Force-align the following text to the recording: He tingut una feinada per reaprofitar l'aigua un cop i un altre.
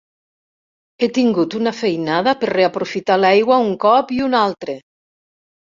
He 0.99 1.09
tingut 1.17 1.57
una 1.59 1.75
feinada 1.81 2.33
per 2.41 2.49
reaprofitar 2.55 3.21
l'aigua 3.23 3.61
un 3.69 3.73
cop 3.87 4.19
i 4.19 4.23
un 4.31 4.41
altre. 4.45 4.81